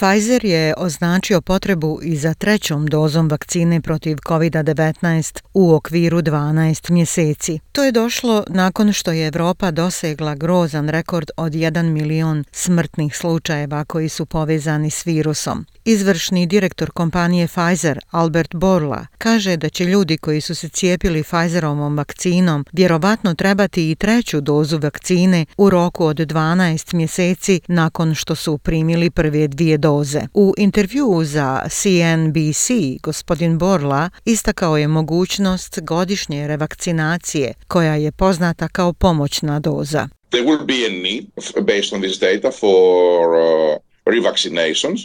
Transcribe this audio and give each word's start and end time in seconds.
Pfizer 0.00 0.44
je 0.44 0.74
označio 0.76 1.40
potrebu 1.40 2.00
i 2.02 2.16
za 2.16 2.34
trećom 2.34 2.86
dozom 2.86 3.28
vakcine 3.28 3.80
protiv 3.80 4.16
COVID-19 4.16 5.42
u 5.54 5.74
okviru 5.74 6.22
12 6.22 6.90
mjeseci. 6.90 7.58
To 7.72 7.84
je 7.84 7.92
došlo 7.92 8.44
nakon 8.48 8.92
što 8.92 9.12
je 9.12 9.26
Evropa 9.26 9.70
dosegla 9.70 10.34
grozan 10.34 10.88
rekord 10.88 11.30
od 11.36 11.52
1 11.52 11.82
milion 11.82 12.44
smrtnih 12.52 13.16
slučajeva 13.16 13.84
koji 13.84 14.08
su 14.08 14.26
povezani 14.26 14.90
s 14.90 15.06
virusom. 15.06 15.66
Izvršni 15.84 16.46
direktor 16.46 16.90
kompanije 16.90 17.48
Pfizer, 17.48 17.98
Albert 18.10 18.54
Borla, 18.54 19.06
kaže 19.18 19.56
da 19.56 19.68
će 19.68 19.84
ljudi 19.84 20.16
koji 20.16 20.40
su 20.40 20.54
se 20.54 20.68
cijepili 20.68 21.22
Pfizerovom 21.22 21.96
vakcinom 21.96 22.64
vjerovatno 22.72 23.34
trebati 23.34 23.90
i 23.90 23.94
treću 23.94 24.40
dozu 24.40 24.78
vakcine 24.78 25.46
u 25.56 25.70
roku 25.70 26.04
od 26.04 26.16
12 26.16 26.94
mjeseci 26.94 27.60
nakon 27.68 28.14
što 28.14 28.34
su 28.34 28.58
primili 28.58 29.10
prve 29.10 29.48
dvije 29.48 29.78
doze 29.78 29.87
doze. 29.88 30.20
U 30.34 30.54
intervju 30.58 31.24
za 31.24 31.62
CNBC, 31.68 32.66
gospodin 33.02 33.58
Borla 33.58 34.10
istakao 34.24 34.76
je 34.76 34.88
mogućnost 34.88 35.80
godišnje 35.80 36.48
revakcinacije 36.48 37.54
koja 37.68 37.94
je 37.94 38.12
poznata 38.12 38.68
kao 38.68 38.92
pomoćna 38.92 39.60
doza. 39.60 40.08
There 40.30 40.44
will 40.46 40.66
be 40.66 40.78
a 40.86 40.92
need 41.02 41.24
based 41.66 41.92
on 41.94 42.00
this 42.02 42.18
data 42.20 42.50
for 42.60 43.26
uh, 43.34 43.87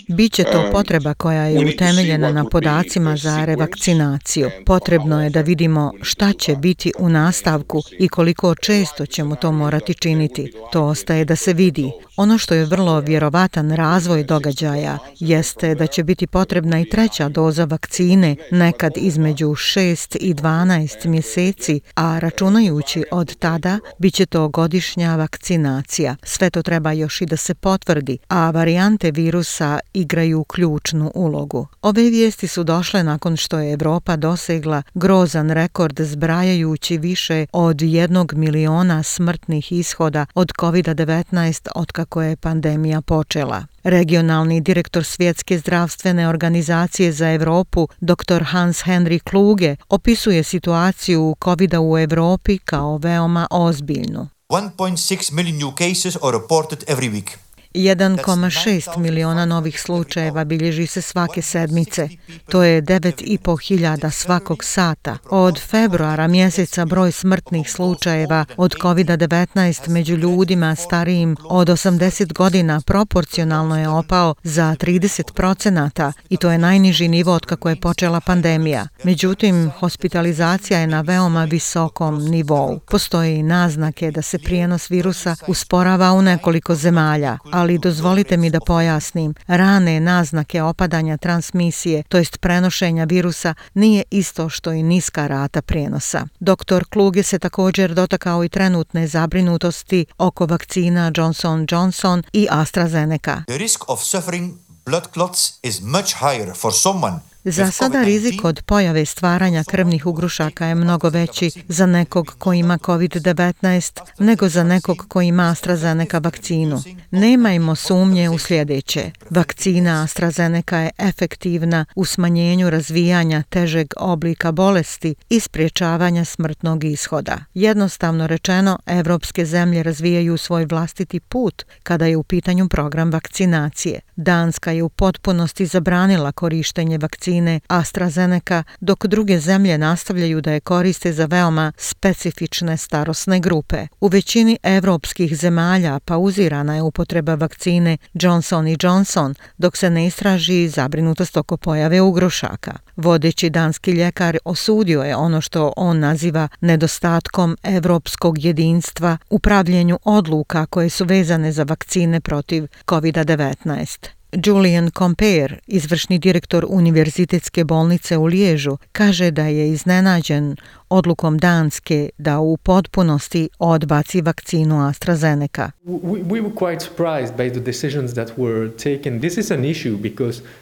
Biće 0.07 0.43
to 0.43 0.69
potreba 0.71 1.13
koja 1.13 1.43
je 1.43 1.73
utemeljena 1.73 2.31
na 2.31 2.45
podacima 2.45 3.17
za 3.17 3.45
revakcinaciju. 3.45 4.49
Potrebno 4.65 5.23
je 5.23 5.29
da 5.29 5.41
vidimo 5.41 5.91
šta 6.01 6.33
će 6.33 6.55
biti 6.55 6.91
u 6.99 7.09
nastavku 7.09 7.81
i 7.99 8.09
koliko 8.09 8.55
često 8.55 9.05
ćemo 9.05 9.35
to 9.35 9.51
morati 9.51 9.93
činiti. 9.93 10.53
To 10.71 10.83
ostaje 10.83 11.25
da 11.25 11.35
se 11.35 11.53
vidi. 11.53 11.91
Ono 12.17 12.37
što 12.37 12.53
je 12.53 12.65
vrlo 12.65 12.99
vjerovatan 12.99 13.71
razvoj 13.71 14.23
događaja 14.23 14.97
jeste 15.19 15.75
da 15.75 15.87
će 15.87 16.03
biti 16.03 16.27
potrebna 16.27 16.79
i 16.79 16.89
treća 16.89 17.29
doza 17.29 17.65
vakcine 17.65 18.35
nekad 18.51 18.91
između 18.95 19.47
6 19.47 20.17
i 20.19 20.33
12 20.33 21.07
mjeseci, 21.07 21.79
a 21.95 22.19
računajući 22.19 23.03
od 23.11 23.35
tada 23.35 23.79
bit 23.97 24.13
će 24.13 24.25
to 24.25 24.49
godišnja 24.49 25.15
vakcinacija. 25.15 26.15
Sve 26.23 26.49
to 26.49 26.61
treba 26.61 26.91
još 26.91 27.21
i 27.21 27.25
da 27.25 27.37
se 27.37 27.55
potvrdi, 27.55 28.17
a 28.27 28.49
varijante 28.93 29.11
virusa 29.11 29.79
igraju 29.93 30.43
ključnu 30.43 31.11
ulogu. 31.15 31.67
Ove 31.81 32.01
vijesti 32.01 32.47
su 32.47 32.63
došle 32.63 33.03
nakon 33.03 33.37
što 33.37 33.59
je 33.59 33.73
Evropa 33.73 34.15
dosegla 34.15 34.83
grozan 34.93 35.49
rekord 35.49 36.01
zbrajajući 36.01 36.97
više 36.97 37.45
od 37.51 37.81
jednog 37.81 38.33
miliona 38.33 39.03
smrtnih 39.03 39.71
ishoda 39.71 40.25
od 40.35 40.51
COVID-19 40.59 41.67
od 41.75 41.91
kako 41.91 42.21
je 42.21 42.35
pandemija 42.35 43.01
počela. 43.01 43.65
Regionalni 43.83 44.61
direktor 44.61 45.03
Svjetske 45.03 45.57
zdravstvene 45.57 46.27
organizacije 46.27 47.11
za 47.11 47.31
Evropu, 47.31 47.87
dr. 48.01 48.43
Hans 48.43 48.83
Henry 48.83 49.19
Kluge, 49.19 49.75
opisuje 49.89 50.43
situaciju 50.43 51.35
COVID-a 51.43 51.81
u 51.81 51.97
Evropi 51.97 52.57
kao 52.57 52.97
veoma 52.97 53.47
ozbiljnu. 53.51 54.27
1.6 54.49 55.33
million 55.33 55.57
new 55.57 55.71
cases 55.71 56.15
are 56.23 56.37
reported 56.37 56.83
every 56.87 57.09
week. 57.11 57.42
1,6 57.73 58.97
miliona 58.97 59.45
novih 59.45 59.81
slučajeva 59.81 60.43
bilježi 60.43 60.87
se 60.87 61.01
svake 61.01 61.41
sedmice. 61.41 62.09
To 62.49 62.63
je 62.63 62.81
9,5 62.81 63.67
hiljada 63.67 64.11
svakog 64.11 64.63
sata. 64.63 65.17
Od 65.29 65.59
februara 65.59 66.27
mjeseca 66.27 66.85
broj 66.85 67.11
smrtnih 67.11 67.71
slučajeva 67.71 68.45
od 68.57 68.75
COVID-19 68.81 69.89
među 69.89 70.15
ljudima 70.15 70.75
starijim 70.75 71.37
od 71.43 71.67
80 71.67 72.33
godina 72.33 72.81
proporcionalno 72.85 73.79
je 73.79 73.89
opao 73.89 74.35
za 74.43 74.75
30 74.79 75.33
procenata 75.33 76.13
i 76.29 76.37
to 76.37 76.51
je 76.51 76.57
najniži 76.57 77.07
nivo 77.07 77.33
od 77.33 77.45
kako 77.45 77.69
je 77.69 77.75
počela 77.75 78.19
pandemija. 78.19 78.87
Međutim, 79.03 79.71
hospitalizacija 79.79 80.79
je 80.79 80.87
na 80.87 81.01
veoma 81.01 81.45
visokom 81.45 82.25
nivou. 82.25 82.79
Postoje 82.79 83.35
i 83.35 83.43
naznake 83.43 84.11
da 84.11 84.21
se 84.21 84.39
prijenos 84.39 84.91
virusa 84.91 85.35
usporava 85.47 86.11
u 86.13 86.21
nekoliko 86.21 86.75
zemalja, 86.75 87.37
ali 87.63 87.77
dozvolite 87.77 88.37
mi 88.37 88.49
da 88.49 88.59
pojasnim. 88.59 89.33
Rane 89.47 89.99
naznake 89.99 90.61
opadanja 90.61 91.17
transmisije, 91.17 92.03
to 92.03 92.17
jest 92.17 92.37
prenošenja 92.37 93.03
virusa, 93.03 93.53
nije 93.73 94.03
isto 94.11 94.49
što 94.49 94.71
i 94.71 94.83
niska 94.83 95.27
rata 95.27 95.61
prijenosa. 95.61 96.27
Doktor 96.39 96.85
Kluge 96.89 97.23
se 97.23 97.39
također 97.39 97.93
dotakao 97.93 98.43
i 98.43 98.49
trenutne 98.49 99.07
zabrinutosti 99.07 100.05
oko 100.17 100.45
vakcina 100.45 101.11
Johnson 101.15 101.67
Johnson 101.71 102.23
i 102.33 102.47
AstraZeneca. 102.51 103.43
The 103.47 103.57
risk 103.57 103.89
of 103.89 103.99
suffering 103.99 104.53
blood 104.85 105.07
clots 105.13 105.59
is 105.61 105.81
much 105.81 106.13
higher 106.19 106.55
for 106.55 106.73
someone 106.73 107.19
Za 107.45 107.71
sada 107.71 108.03
rizik 108.03 108.45
od 108.45 108.63
pojave 108.65 109.05
stvaranja 109.05 109.63
krvnih 109.63 110.05
ugrušaka 110.05 110.65
je 110.65 110.75
mnogo 110.75 111.09
veći 111.09 111.51
za 111.67 111.85
nekog 111.85 112.35
ko 112.37 112.53
ima 112.53 112.77
COVID-19 112.77 114.01
nego 114.19 114.49
za 114.49 114.63
nekog 114.63 115.05
ko 115.07 115.21
ima 115.21 115.49
AstraZeneca 115.49 116.19
vakcinu. 116.19 116.81
Nemajmo 117.11 117.75
sumnje 117.75 118.29
u 118.29 118.37
sljedeće. 118.37 119.11
Vakcina 119.29 120.03
AstraZeneca 120.03 120.77
je 120.77 120.89
efektivna 120.97 121.85
u 121.95 122.05
smanjenju 122.05 122.69
razvijanja 122.69 123.43
težeg 123.49 123.87
oblika 123.97 124.51
bolesti 124.51 125.15
i 125.29 125.39
spriječavanja 125.39 126.25
smrtnog 126.25 126.83
ishoda. 126.83 127.37
Jednostavno 127.53 128.27
rečeno, 128.27 128.79
evropske 128.85 129.45
zemlje 129.45 129.83
razvijaju 129.83 130.37
svoj 130.37 130.65
vlastiti 130.65 131.19
put 131.19 131.63
kada 131.83 132.05
je 132.05 132.17
u 132.17 132.23
pitanju 132.23 132.67
program 132.67 133.11
vakcinacije. 133.11 133.99
Danska 134.15 134.71
je 134.71 134.83
u 134.83 134.89
potpunosti 134.89 135.65
zabranila 135.65 136.31
korištenje 136.31 136.97
vakcina 136.97 137.32
vakcine 137.33 137.59
AstraZeneca, 137.67 138.63
dok 138.79 139.05
druge 139.07 139.39
zemlje 139.39 139.77
nastavljaju 139.77 140.41
da 140.41 140.51
je 140.51 140.59
koriste 140.59 141.13
za 141.13 141.25
veoma 141.25 141.71
specifične 141.77 142.77
starosne 142.77 143.39
grupe. 143.39 143.87
U 144.01 144.07
većini 144.07 144.57
evropskih 144.63 145.35
zemalja 145.35 145.99
pauzirana 145.99 146.75
je 146.75 146.81
upotreba 146.81 147.35
vakcine 147.35 147.97
Johnson 148.13 148.67
Johnson, 148.81 149.35
dok 149.57 149.77
se 149.77 149.89
ne 149.89 150.07
istraži 150.07 150.69
zabrinutost 150.69 151.37
oko 151.37 151.57
pojave 151.57 152.01
ugrošaka. 152.01 152.73
Vodeći 152.95 153.49
danski 153.49 153.91
ljekar 153.91 154.37
osudio 154.45 155.01
je 155.01 155.15
ono 155.15 155.41
što 155.41 155.73
on 155.77 155.99
naziva 155.99 156.47
nedostatkom 156.61 157.57
evropskog 157.63 158.45
jedinstva 158.45 159.17
u 159.29 159.39
pravljenju 159.39 159.99
odluka 160.03 160.65
koje 160.65 160.89
su 160.89 161.05
vezane 161.05 161.51
za 161.51 161.63
vakcine 161.63 162.21
protiv 162.21 162.67
COVID-19. 162.87 164.22
Julian 164.45 164.91
Comper, 164.91 165.59
izvršni 165.67 166.19
direktor 166.19 166.65
Univerzitetske 166.69 167.63
bolnice 167.63 168.17
u 168.17 168.25
Liježu, 168.25 168.77
kaže 168.91 169.31
da 169.31 169.45
je 169.47 169.69
iznenađen 169.69 170.55
odlukom 170.93 171.37
Danske 171.37 172.09
da 172.17 172.39
u 172.39 172.57
potpunosti 172.57 173.49
odbaci 173.59 174.21
vakcinu 174.21 174.87
AstraZeneca. 174.87 175.71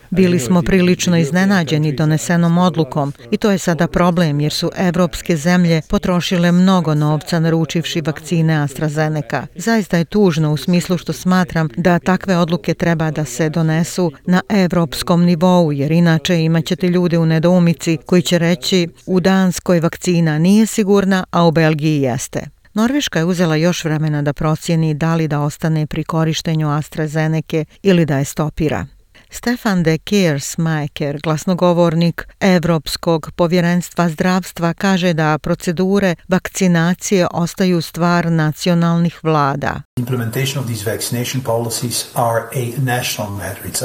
Bili 0.10 0.40
smo 0.40 0.62
prilično 0.62 1.18
iznenađeni 1.18 1.96
donesenom 1.96 2.58
odlukom 2.58 3.14
i 3.32 3.38
to 3.38 3.52
je 3.52 3.58
sada 3.58 3.88
problem 3.88 4.40
jer 4.40 4.54
su 4.54 4.72
evropske 4.78 5.38
zemlje 5.38 5.82
potrošile 5.90 6.52
mnogo 6.52 6.96
novca 6.96 7.40
naručivši 7.40 8.02
vakcine 8.02 8.56
AstraZeneca. 8.56 9.48
Zaista 9.56 9.98
je 9.98 10.06
tužno 10.06 10.54
u 10.54 10.58
smislu 10.58 10.98
što 10.98 11.14
smatram 11.14 11.70
da 11.78 12.00
takve 12.00 12.38
odluke 12.38 12.74
treba 12.74 13.12
da 13.12 13.26
se 13.26 13.50
donesu 13.50 14.12
na 14.26 14.42
evropskom 14.50 15.24
nivou 15.24 15.72
jer 15.72 15.92
inače 15.92 16.44
imaćete 16.44 16.88
ljude 16.88 17.18
u 17.18 17.26
nedoumici 17.26 17.98
koji 18.06 18.22
će 18.22 18.38
reći 18.38 18.88
u 19.06 19.20
Danskoj 19.20 19.80
vakcini 19.80 20.21
vakcina 20.22 20.38
nije 20.38 20.66
sigurna, 20.66 21.24
a 21.32 21.46
u 21.46 21.52
Belgiji 21.52 22.02
jeste. 22.02 22.50
Norveška 22.74 23.20
je 23.20 23.26
uzela 23.26 23.56
još 23.56 23.84
vremena 23.84 24.22
da 24.22 24.34
procijeni 24.34 24.94
da 24.94 25.16
li 25.16 25.28
da 25.28 25.40
ostane 25.40 25.88
pri 25.88 26.04
korištenju 26.04 26.70
AstraZeneca 26.70 27.66
ili 27.84 28.06
da 28.06 28.18
je 28.18 28.26
stopira. 28.26 28.86
Stefan 29.34 29.84
de 29.84 29.98
Keersmaker, 29.98 31.20
glasnogovornik 31.24 32.28
Evropskog 32.40 33.32
povjerenstva 33.36 34.10
zdravstva, 34.10 34.74
kaže 34.74 35.14
da 35.14 35.38
procedure 35.38 36.16
vakcinacije 36.28 37.28
ostaju 37.32 37.82
stvar 37.82 38.32
nacionalnih 38.32 39.20
vlada. 39.24 39.82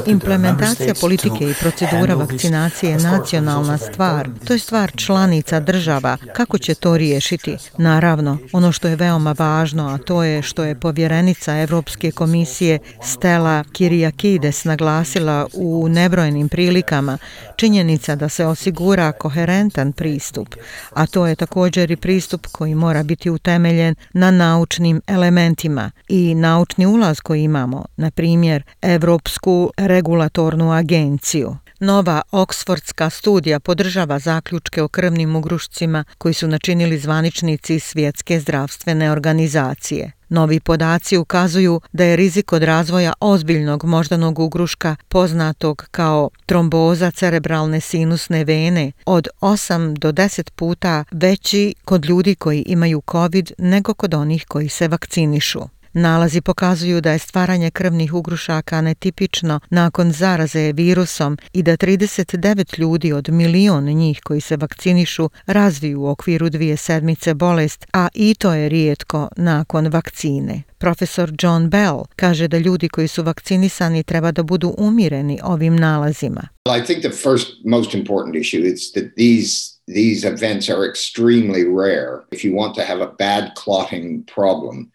Implementacija 0.07 0.95
politike 1.01 1.51
i 1.51 1.55
procedura 1.61 2.15
vakcinacije 2.15 2.91
je 2.91 2.99
nacionalna 2.99 3.79
stvar. 3.79 4.29
To 4.47 4.53
je 4.53 4.59
stvar 4.59 4.93
članica 4.97 5.61
država. 5.61 6.17
Kako 6.33 6.59
će 6.59 6.75
to 6.75 6.97
riješiti? 6.97 7.57
Naravno, 7.79 8.39
ono 8.53 8.73
što 8.73 8.89
je 8.89 8.97
veoma 8.97 9.35
važno, 9.39 9.89
a 9.89 9.99
to 9.99 10.23
je 10.23 10.43
što 10.43 10.65
je 10.65 10.81
povjerenica 10.81 11.59
Evropske 11.59 12.11
komisije 12.11 12.79
Stella 13.03 13.65
Kiriakides 13.73 14.65
naglasila 14.65 15.36
u 15.55 15.89
nebrojenim 15.89 16.49
prilikama 16.49 17.19
činjenica 17.57 18.17
da 18.17 18.29
se 18.29 18.47
osigura 18.47 19.13
koherentan 19.13 19.93
pristup, 19.93 20.55
a 20.93 21.07
to 21.07 21.27
je 21.27 21.35
također 21.37 21.91
i 21.91 21.97
pristup 21.97 22.47
koji 22.47 22.75
mora 22.75 23.03
biti 23.03 23.31
utemeljen 23.31 23.95
na 24.13 24.31
naučnim 24.31 25.01
elementima 25.07 25.91
i 26.09 26.35
naučni 26.35 26.87
ulaz 26.87 27.21
koji 27.21 27.43
imamo, 27.43 27.85
na 27.97 28.11
primjer 28.11 28.63
Evropsku 28.83 29.71
regulatornu 29.77 30.73
agenciju. 30.73 31.57
Nova 31.81 32.23
Oksfordska 32.31 33.11
studija 33.11 33.61
podržava 33.61 34.19
zaključke 34.19 34.83
o 34.83 34.89
krvnim 34.89 35.37
ugrušcima 35.37 36.05
koji 36.19 36.35
su 36.35 36.49
načinili 36.49 36.99
zvaničnici 36.99 37.81
svjetske 37.81 38.41
zdravstvene 38.41 39.13
organizacije. 39.13 40.16
Novi 40.29 40.61
podaci 40.61 41.17
ukazuju 41.17 41.81
da 41.93 42.05
je 42.05 42.17
rizik 42.17 42.53
od 42.53 42.63
razvoja 42.63 43.13
ozbiljnog 43.21 43.85
moždanog 43.85 44.39
ugruška 44.39 44.97
poznatog 45.09 45.89
kao 45.91 46.31
tromboza 46.47 47.11
cerebralne 47.11 47.81
sinusne 47.81 48.45
vene 48.45 48.93
od 49.07 49.29
8 49.41 49.99
do 49.99 50.13
10 50.13 50.51
puta 50.51 51.05
veći 51.11 51.75
kod 51.85 52.05
ljudi 52.05 52.35
koji 52.35 52.63
imaju 52.67 53.03
COVID 53.11 53.53
nego 53.59 53.95
kod 53.95 54.15
onih 54.15 54.45
koji 54.49 54.69
se 54.69 54.89
vakcinišu. 54.89 55.76
Nalazi 55.99 56.41
pokazuju 56.41 57.01
da 57.01 57.13
je 57.13 57.19
stvaranje 57.19 57.71
krvnih 57.71 58.15
ugrušaka 58.15 58.81
netipično 58.81 59.61
nakon 59.71 60.13
zaraze 60.13 60.73
virusom 60.73 61.39
i 61.53 61.63
da 61.63 61.77
39 61.77 62.79
ljudi 62.79 63.13
od 63.13 63.29
milion 63.29 63.85
njih 63.85 64.21
koji 64.25 64.41
se 64.41 64.57
vakcinišu 64.57 65.31
razviju 65.47 66.01
u 66.01 66.09
okviru 66.09 66.49
dvije 66.49 66.77
sedmice 66.77 67.35
bolest, 67.35 67.87
a 67.93 68.09
i 68.15 68.35
to 68.39 68.53
je 68.55 68.69
rijetko 68.69 69.29
nakon 69.37 69.87
vakcine. 69.87 70.63
Profesor 70.79 71.33
John 71.43 71.69
Bell 71.69 72.05
kaže 72.17 72.49
da 72.49 72.59
ljudi 72.59 72.89
koji 72.89 73.09
su 73.09 73.23
vakcinisani 73.23 74.03
treba 74.03 74.33
da 74.33 74.43
budu 74.43 74.75
umireni 74.79 75.41
ovim 75.43 75.77
nalazima. 75.77 76.49
I 76.81 76.85
think 76.85 77.01
the 77.01 77.31
first 77.31 77.49
most 77.65 77.95
important 77.95 78.37
issue 78.37 78.65
is 78.73 78.93
that 78.93 79.05
these 79.17 79.77
these 79.87 80.29
events 80.29 80.69
are 80.69 80.91
extremely 80.91 81.65
rare. 81.65 82.13
If 82.33 82.45
you 82.45 82.53
want 82.53 82.75
to 82.75 82.83
have 82.83 83.03
a 83.03 83.15
bad 83.19 83.45
clotting 83.65 84.25
problem, 84.35 84.91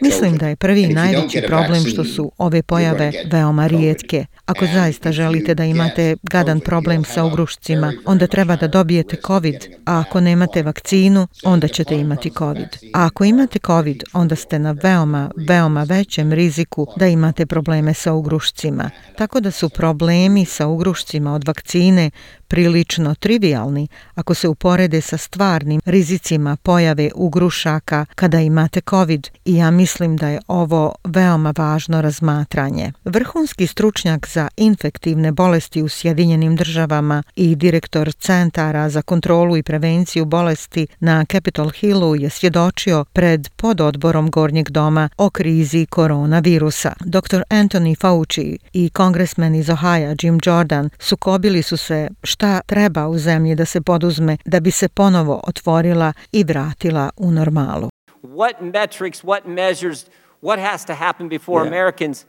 Mislim 0.00 0.36
da 0.36 0.48
je 0.48 0.56
prvi 0.56 0.86
najveći 0.86 1.42
problem 1.46 1.84
što 1.86 2.04
su 2.04 2.32
ove 2.38 2.62
pojave 2.62 3.12
veoma 3.32 3.66
rijetke. 3.66 4.24
Ako 4.46 4.66
zaista 4.66 5.12
želite 5.12 5.54
da 5.54 5.64
imate 5.64 6.16
gadan 6.22 6.60
problem 6.60 7.04
sa 7.04 7.24
ugrušcima, 7.24 7.92
onda 8.04 8.26
treba 8.26 8.56
da 8.56 8.68
dobijete 8.68 9.16
COVID, 9.26 9.56
a 9.86 10.00
ako 10.00 10.20
nemate 10.20 10.62
vakcinu, 10.62 11.26
onda 11.44 11.68
ćete 11.68 11.94
imati 11.94 12.30
COVID. 12.38 12.68
A 12.94 13.06
ako 13.06 13.24
imate 13.24 13.58
COVID, 13.66 14.02
onda 14.12 14.36
ste 14.36 14.58
na 14.58 14.76
veoma, 14.82 15.30
veoma 15.48 15.82
većem 15.82 16.32
riziku 16.32 16.86
da 16.96 17.06
imate 17.06 17.46
probleme 17.46 17.94
sa 17.94 18.12
ugrušcima. 18.12 18.90
Tako 19.16 19.40
da 19.40 19.50
su 19.50 19.68
problemi 19.68 20.44
sa 20.44 20.66
ugrušcima 20.66 21.34
od 21.34 21.46
vakcine 21.46 22.10
prilično 22.48 23.14
trivialni 23.14 23.88
ako 24.14 24.34
se 24.34 24.48
uporede 24.48 25.00
sa 25.00 25.16
stvarnim 25.16 25.80
rizicima 25.84 26.56
pojave 26.56 27.10
ugrušaka 27.14 28.06
kada 28.14 28.40
imate 28.40 28.80
COVID 28.90 29.28
i 29.44 29.56
ja 29.56 29.70
mislim 29.70 30.16
da 30.16 30.28
je 30.28 30.40
ovo 30.48 30.94
veoma 31.04 31.54
važno 31.56 32.00
razmatranje. 32.00 32.92
Vrhunski 33.04 33.66
stručnjak 33.66 34.28
za 34.28 34.48
infektivne 34.56 35.32
bolesti 35.32 35.82
u 35.82 35.88
Sjedinjenim 35.88 36.56
državama 36.56 37.22
i 37.36 37.56
direktor 37.56 38.12
Centara 38.12 38.90
za 38.90 39.02
kontrolu 39.02 39.56
i 39.56 39.62
prevenciju 39.62 40.24
bolesti 40.24 40.86
na 41.00 41.24
Capitol 41.24 41.70
Hillu 41.70 42.16
je 42.16 42.30
svjedočio 42.30 43.04
pred 43.04 43.48
pododborom 43.56 44.30
Gornjeg 44.30 44.70
doma 44.70 45.08
o 45.16 45.30
krizi 45.30 45.86
koronavirusa. 45.86 46.92
Dr. 47.00 47.42
Anthony 47.50 48.00
Fauci 48.00 48.58
i 48.72 48.90
kongresmen 48.90 49.54
iz 49.54 49.70
Ohaja 49.70 50.14
Jim 50.22 50.40
Jordan 50.44 50.90
sukobili 50.98 51.62
su 51.62 51.76
se 51.76 52.08
šta 52.38 52.60
treba 52.66 53.08
u 53.08 53.18
zemlji 53.18 53.54
da 53.54 53.64
se 53.64 53.80
poduzme 53.80 54.36
da 54.44 54.60
bi 54.60 54.70
se 54.70 54.88
ponovo 54.88 55.40
otvorila 55.46 56.12
i 56.32 56.44
vratila 56.44 57.10
u 57.16 57.30
normalu. 57.30 57.88
What 58.22 58.60
metrics, 58.60 59.24
what 59.24 59.46
measures, 59.46 60.06
what 60.42 60.58
has 60.58 60.84
to 60.84 60.94
happen 60.94 61.28
before 61.28 61.64
yeah. 61.64 61.68
Americans 61.68 62.24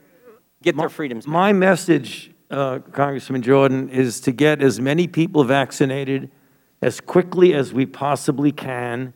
get 0.62 0.76
my, 0.76 0.82
their 0.82 0.90
freedoms 0.90 1.26
back? 1.26 1.34
My 1.34 1.54
message, 1.54 2.32
uh, 2.50 2.80
Congressman 2.92 3.42
Jordan, 3.42 3.90
is 3.90 4.22
to 4.22 4.32
get 4.32 4.64
as 4.64 4.80
many 4.80 5.08
people 5.08 5.44
vaccinated 5.44 6.30
as 6.82 7.02
quickly 7.02 7.54
as 7.60 7.74
we 7.74 7.86
possibly 7.86 8.52
can 8.52 9.14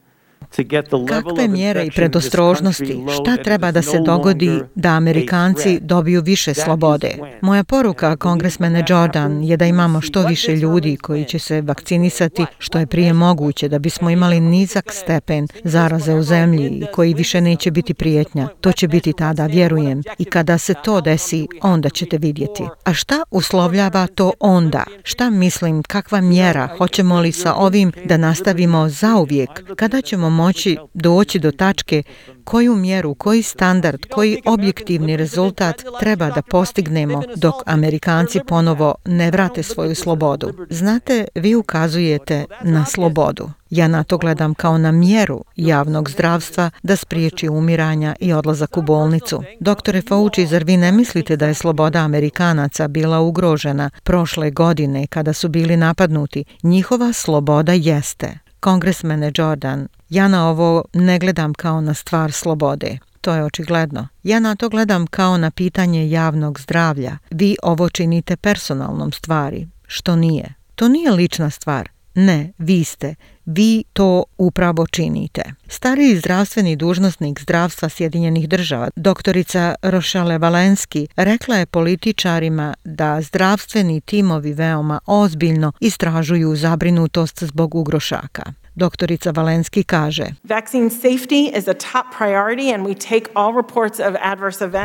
Kakve 1.07 1.47
mjere 1.47 1.85
i 1.85 1.91
predostrožnosti, 1.91 2.99
šta 3.13 3.43
treba 3.43 3.71
da 3.71 3.81
se 3.81 3.99
dogodi 4.05 4.59
da 4.75 4.89
Amerikanci 4.89 5.79
dobiju 5.81 6.21
više 6.21 6.53
slobode? 6.53 7.17
Moja 7.41 7.63
poruka 7.63 8.15
kongresmene 8.15 8.85
Jordan 8.89 9.43
je 9.43 9.57
da 9.57 9.65
imamo 9.65 10.01
što 10.01 10.27
više 10.27 10.55
ljudi 10.55 10.97
koji 10.97 11.25
će 11.25 11.39
se 11.39 11.61
vakcinisati 11.61 12.45
što 12.59 12.79
je 12.79 12.87
prije 12.87 13.13
moguće 13.13 13.69
da 13.69 13.79
bismo 13.79 14.09
imali 14.09 14.39
nizak 14.39 14.91
stepen 14.91 15.47
zaraze 15.63 16.13
u 16.13 16.23
zemlji 16.23 16.67
i 16.67 16.85
koji 16.93 17.13
više 17.13 17.41
neće 17.41 17.71
biti 17.71 17.93
prijetnja. 17.93 18.47
To 18.61 18.71
će 18.71 18.87
biti 18.87 19.13
tada, 19.13 19.45
vjerujem. 19.45 20.03
I 20.17 20.25
kada 20.25 20.57
se 20.57 20.73
to 20.83 21.01
desi, 21.01 21.47
onda 21.61 21.89
ćete 21.89 22.17
vidjeti. 22.17 22.63
A 22.83 22.93
šta 22.93 23.23
uslovljava 23.31 24.07
to 24.07 24.31
onda? 24.39 24.83
Šta 25.03 25.29
mislim, 25.29 25.83
kakva 25.83 26.21
mjera? 26.21 26.69
Hoćemo 26.77 27.19
li 27.19 27.31
sa 27.31 27.53
ovim 27.53 27.91
da 28.05 28.17
nastavimo 28.17 28.89
zauvijek? 28.89 29.49
Kada 29.75 30.01
ćemo 30.01 30.29
moći 30.33 30.77
doći 30.93 31.39
do 31.39 31.51
tačke 31.51 32.03
koju 32.43 32.75
mjeru, 32.75 33.15
koji 33.15 33.43
standard, 33.43 34.05
koji 34.11 34.41
objektivni 34.45 35.17
rezultat 35.17 35.81
treba 35.99 36.29
da 36.29 36.41
postignemo 36.41 37.23
dok 37.35 37.55
Amerikanci 37.65 38.39
ponovo 38.47 38.95
ne 39.05 39.31
vrate 39.31 39.63
svoju 39.63 39.95
slobodu. 39.95 40.53
Znate, 40.69 41.25
vi 41.35 41.55
ukazujete 41.55 42.45
na 42.63 42.85
slobodu. 42.85 43.49
Ja 43.69 43.87
na 43.87 44.03
to 44.03 44.17
gledam 44.17 44.53
kao 44.53 44.77
na 44.77 44.91
mjeru 44.91 45.43
javnog 45.55 46.09
zdravstva 46.09 46.69
da 46.83 46.95
spriječi 46.95 47.49
umiranja 47.49 48.15
i 48.19 48.33
odlazak 48.33 48.77
u 48.77 48.81
bolnicu. 48.81 49.43
Doktore 49.59 50.01
Fauci, 50.01 50.47
zar 50.47 50.63
vi 50.63 50.77
ne 50.77 50.91
mislite 50.91 51.35
da 51.35 51.47
je 51.47 51.53
sloboda 51.53 51.99
Amerikanaca 51.99 52.87
bila 52.87 53.19
ugrožena 53.19 53.89
prošle 54.03 54.51
godine 54.51 55.07
kada 55.07 55.33
su 55.33 55.49
bili 55.49 55.77
napadnuti? 55.77 56.43
Njihova 56.63 57.13
sloboda 57.13 57.73
jeste. 57.73 58.42
Kongresmene 58.63 59.31
Jordan, 59.35 59.87
ja 60.09 60.27
na 60.27 60.49
ovo 60.49 60.83
ne 60.93 61.19
gledam 61.19 61.53
kao 61.53 61.81
na 61.81 61.93
stvar 61.93 62.31
slobode. 62.31 62.97
To 63.21 63.33
je 63.33 63.43
očigledno. 63.43 64.07
Ja 64.23 64.39
na 64.39 64.55
to 64.55 64.69
gledam 64.69 65.07
kao 65.07 65.37
na 65.37 65.51
pitanje 65.51 66.09
javnog 66.09 66.59
zdravlja. 66.59 67.17
Vi 67.31 67.55
ovo 67.63 67.89
činite 67.89 68.35
personalnom 68.37 69.11
stvari, 69.11 69.67
što 69.87 70.15
nije. 70.15 70.53
To 70.75 70.87
nije 70.87 71.11
lična 71.11 71.49
stvar. 71.49 71.89
Ne, 72.15 72.53
vi 72.57 72.83
ste. 72.83 73.15
Vi 73.45 73.83
to 73.93 74.23
upravo 74.37 74.87
činite. 74.87 75.41
Stariji 75.67 76.17
zdravstveni 76.17 76.75
dužnostnik 76.75 77.41
zdravstva 77.41 77.89
Sjedinjenih 77.89 78.49
država, 78.49 78.89
doktorica 78.95 79.75
Rošale 79.81 80.37
Valenski, 80.37 81.07
rekla 81.15 81.55
je 81.55 81.65
političarima 81.65 82.73
da 82.83 83.21
zdravstveni 83.21 84.01
timovi 84.01 84.53
veoma 84.53 84.99
ozbiljno 85.05 85.71
istražuju 85.79 86.55
zabrinutost 86.55 87.43
zbog 87.43 87.75
ugrošaka. 87.75 88.62
Doktorica 88.75 89.31
Valenski 89.31 89.83
kaže 89.83 90.25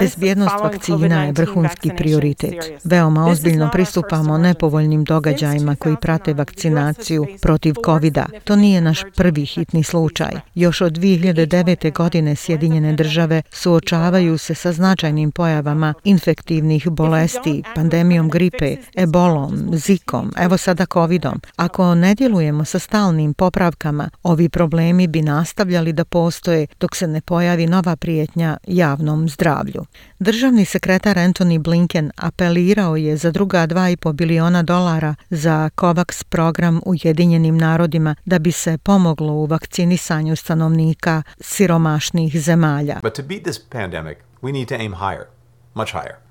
Bezbjednost 0.01 0.55
vakcina 0.61 1.25
je 1.25 1.33
vrhunski 1.33 1.91
prioritet. 1.97 2.55
Veoma 2.85 3.27
ozbiljno 3.27 3.71
pristupamo 3.73 4.39
nepovoljnim 4.39 5.05
događajima 5.05 5.77
koji 5.77 5.97
prate 6.01 6.35
vakcinaciju 6.35 7.27
protiv 7.43 7.75
COVID-a. 7.85 8.27
To 8.45 8.57
nije 8.57 8.81
naš 8.81 9.03
prvi 9.17 9.47
hitni 9.47 9.83
slučaj. 9.83 10.33
Još 10.55 10.81
od 10.81 10.93
2009. 10.93 11.93
godine 11.93 12.37
Sjedinjene 12.37 12.93
države 12.93 13.43
suočavaju 13.51 14.39
se 14.39 14.55
sa 14.55 14.73
značajnim 14.73 15.31
pojavama 15.31 15.95
infektivnih 16.05 16.89
bolesti, 16.89 17.63
pandemijom 17.75 18.29
gripe, 18.31 18.77
ebolom, 18.97 19.71
zikom, 19.73 20.33
evo 20.37 20.57
sada 20.57 20.87
COVIDom. 20.87 21.41
Ako 21.57 21.95
ne 21.95 22.15
djelujemo 22.15 22.65
sa 22.65 22.79
stalnim 22.79 23.35
popravkom 23.35 23.78
stavkama, 23.79 24.11
ovi 24.23 24.49
problemi 24.49 25.07
bi 25.07 25.23
nastavljali 25.23 25.93
da 25.93 26.05
postoje 26.05 26.67
dok 26.81 26.97
se 26.97 27.07
ne 27.07 27.21
pojavi 27.21 27.67
nova 27.67 27.97
prijetnja 27.97 28.57
javnom 28.67 29.29
zdravlju. 29.29 29.85
Državni 30.19 30.65
sekretar 30.65 31.17
Anthony 31.17 31.59
Blinken 31.59 32.11
apelirao 32.17 32.97
je 32.97 33.17
za 33.17 33.31
druga 33.31 33.67
2,5 33.67 34.13
biliona 34.13 34.63
dolara 34.63 35.15
za 35.31 35.71
COVAX 35.77 36.25
program 36.25 36.81
u 36.87 36.95
Jedinjenim 37.03 37.59
narodima 37.59 38.15
da 38.25 38.39
bi 38.39 38.53
se 38.53 38.79
pomoglo 38.79 39.33
u 39.33 39.47
vakcinisanju 39.47 40.37
stanovnika 40.37 41.23
siromašnih 41.41 42.41
zemalja. 42.41 42.99
But 43.03 43.15
to 43.15 43.23
beat 43.23 43.43
this 43.43 43.59
pandemic, 43.59 44.19
we 44.43 44.53
need 44.53 44.69
to 44.69 44.75
aim 44.75 44.95
higher, 44.95 45.27
much 45.75 45.93
higher. 45.93 46.28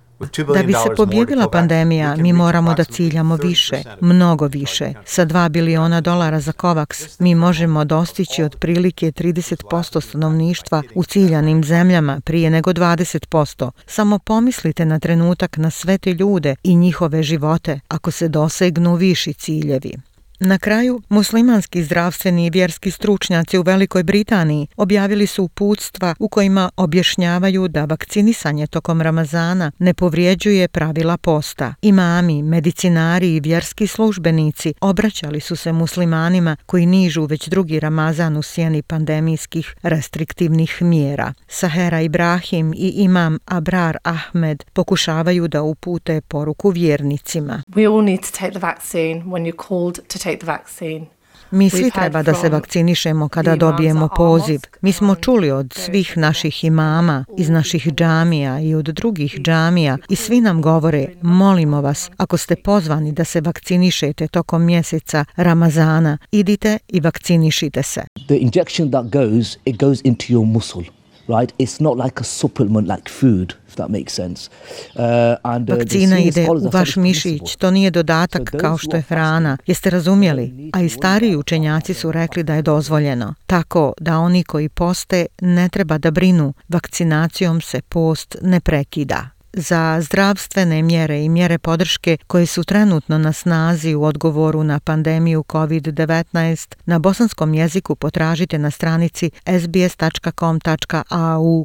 Da 0.54 0.64
bi 0.64 0.74
se 0.74 0.96
pobjedila 0.98 1.50
pandemija, 1.50 2.16
mi 2.16 2.34
moramo 2.34 2.74
da 2.74 2.84
ciljamo 2.84 3.36
više, 3.36 3.84
mnogo 4.02 4.48
više. 4.48 4.94
Sa 5.06 5.26
2 5.26 5.50
biliona 5.50 6.02
dolara 6.02 6.40
za 6.40 6.52
COVAX 6.52 7.16
mi 7.20 7.36
možemo 7.36 7.86
dostići 7.86 8.44
otprilike 8.44 9.12
30% 9.12 10.02
stanovništva 10.02 10.84
u 10.96 11.04
ciljanim 11.04 11.64
zemljama 11.64 12.22
prije 12.24 12.50
nego 12.50 12.72
20%. 12.72 13.72
Samo 13.86 14.20
pomislite 14.20 14.86
na 14.86 15.00
trenutak 15.00 15.58
na 15.58 15.70
sve 15.70 15.98
te 15.98 16.14
ljude 16.14 16.56
i 16.64 16.76
njihove 16.76 17.24
živote 17.24 17.80
ako 17.88 18.12
se 18.12 18.28
dosegnu 18.28 18.96
viši 18.96 19.34
ciljevi. 19.34 19.98
Na 20.40 20.58
kraju, 20.58 21.02
muslimanski 21.10 21.84
zdravstveni 21.84 22.46
i 22.46 22.50
vjerski 22.50 22.92
stručnjaci 22.92 23.58
u 23.58 23.62
Velikoj 23.62 24.04
Britaniji 24.04 24.68
objavili 24.76 25.28
su 25.28 25.44
uputstva 25.44 26.16
u 26.20 26.30
kojima 26.30 26.70
objašnjavaju 26.78 27.68
da 27.68 27.86
vakcinisanje 27.86 28.68
tokom 28.68 29.02
Ramazana 29.02 29.72
ne 29.80 29.94
povrijeđuje 29.94 30.68
pravila 30.68 31.18
posta. 31.18 31.74
Imami, 31.82 32.44
medicinari 32.44 33.36
i 33.36 33.40
vjerski 33.40 33.88
službenici 33.88 34.74
obraćali 34.82 35.40
su 35.40 35.56
se 35.56 35.72
muslimanima 35.72 36.56
koji 36.66 36.86
nižu 36.86 37.26
već 37.26 37.48
drugi 37.48 37.80
Ramazan 37.80 38.38
u 38.38 38.42
sjeni 38.42 38.82
pandemijskih 38.82 39.76
restriktivnih 39.82 40.82
mjera. 40.82 41.34
Sahera 41.48 42.02
Ibrahim 42.02 42.74
i 42.74 42.94
imam 42.96 43.38
Abrar 43.46 43.98
Ahmed 44.04 44.64
pokušavaju 44.74 45.48
da 45.48 45.62
upute 45.62 46.22
poruku 46.22 46.70
vjernicima. 46.70 47.64
We 47.68 47.94
all 47.94 48.04
need 48.06 48.22
to 48.22 48.38
take 48.40 48.52
the 48.52 48.60
vaccine 48.60 49.24
when 49.24 49.52
you're 49.52 49.68
called 49.68 50.08
to 50.08 50.27
take 50.28 50.40
the 50.40 50.46
vaccine. 50.46 51.06
Mi 51.52 51.70
svi 51.70 51.92
treba 51.92 52.24
da 52.24 52.34
se 52.34 52.50
vakcinišemo 52.50 53.28
kada 53.30 53.56
dobijemo 53.56 54.10
poziv. 54.16 54.60
Mi 54.82 54.92
smo 54.92 55.16
čuli 55.16 55.52
od 55.52 55.74
svih 55.74 56.18
naših 56.18 56.64
imama, 56.64 57.26
iz 57.38 57.50
naših 57.50 57.88
džamija 57.94 58.60
i 58.60 58.76
od 58.76 58.86
drugih 58.86 59.36
džamija 59.42 59.98
i 60.10 60.16
svi 60.16 60.42
nam 60.42 60.62
govore, 60.62 61.08
molimo 61.22 61.82
vas, 61.82 62.10
ako 62.18 62.38
ste 62.38 62.56
pozvani 62.56 63.12
da 63.12 63.24
se 63.24 63.42
vakcinišete 63.42 64.28
tokom 64.28 64.66
mjeseca 64.66 65.26
Ramazana, 65.36 66.18
idite 66.32 66.78
i 66.88 67.00
vakcinišite 67.00 67.84
se. 67.84 68.02
The 68.28 68.38
injection 68.38 68.92
that 68.92 69.06
goes, 69.06 69.58
it 69.66 69.80
goes 69.80 70.02
into 70.04 70.26
your 70.26 70.46
muscle 70.46 70.97
right? 71.28 71.54
It's 71.58 71.80
not 71.80 71.98
like 72.06 72.22
a 72.22 72.24
supplement 72.24 72.88
like 72.88 73.10
food, 73.10 73.54
if 73.68 73.76
that 73.76 73.90
makes 73.90 74.14
sense. 74.14 74.50
Uh, 74.96 75.04
and, 75.44 75.70
uh, 75.70 75.78
Vakcina 75.78 76.20
ide 76.20 76.48
u 76.50 76.70
vaš 76.74 76.96
mišić, 76.96 77.56
to 77.56 77.72
nije 77.72 77.92
dodatak 77.92 78.56
kao 78.60 78.78
što 78.78 78.96
je 78.96 79.02
hrana. 79.02 79.58
Jeste 79.66 79.90
razumjeli? 79.90 80.72
A 80.74 80.82
i 80.82 80.90
stariji 80.90 81.36
učenjaci 81.36 81.94
su 81.94 82.12
rekli 82.12 82.44
da 82.44 82.56
je 82.56 82.62
dozvoljeno. 82.62 83.34
Tako 83.46 83.94
da 84.00 84.20
oni 84.20 84.44
koji 84.44 84.70
poste 84.70 85.26
ne 85.42 85.70
treba 85.70 85.98
da 85.98 86.12
brinu, 86.12 86.54
vakcinacijom 86.68 87.62
se 87.62 87.82
post 87.82 88.36
ne 88.42 88.60
prekida 88.60 89.37
za 89.58 90.02
zdravstvene 90.02 90.82
mjere 90.82 91.24
i 91.24 91.30
mjere 91.30 91.58
podrške 91.58 92.18
koje 92.28 92.46
su 92.46 92.64
trenutno 92.64 93.18
na 93.18 93.34
snazi 93.34 93.96
u 93.96 94.04
odgovoru 94.04 94.64
na 94.64 94.80
pandemiju 94.80 95.44
COVID-19 95.48 96.76
na 96.86 97.00
bosanskom 97.00 97.54
jeziku 97.54 97.96
potražite 97.96 98.58
na 98.58 98.72
stranici 98.72 99.32
sbs.com.au 99.62 100.86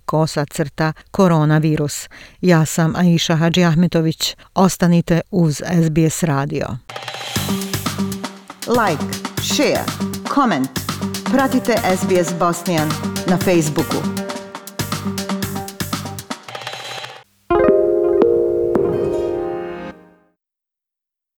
kosa 0.04 0.44
crta 0.44 0.92
koronavirus. 1.10 2.08
Ja 2.40 2.64
sam 2.64 2.96
Aisha 2.96 3.36
Hadži 3.36 3.64
Ahmetović. 3.64 4.36
Ostanite 4.54 5.20
uz 5.30 5.62
SBS 5.86 6.22
radio. 6.22 6.66
Like, 8.66 9.04
share, 9.42 9.84
comment. 10.34 10.70
Pratite 11.32 11.76
SBS 11.96 12.38
Bosnian 12.38 12.88
na 13.26 13.38
Facebooku. 13.38 14.31